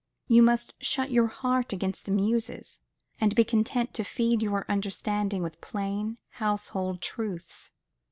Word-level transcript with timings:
You 0.27 0.41
must 0.41 0.73
shut 0.83 1.11
your 1.11 1.27
heart 1.27 1.73
against 1.73 2.05
the 2.05 2.11
Muses, 2.11 2.81
and 3.19 3.35
be 3.35 3.43
content 3.43 3.93
to 3.93 4.03
feed 4.03 4.41
your 4.41 4.65
understanding 4.67 5.43
with 5.43 5.61
plain, 5.61 6.17
household 6.29 7.01
truths. 7.01 7.69